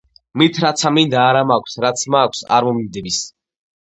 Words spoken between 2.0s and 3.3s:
მაქვს, არ მომინდების.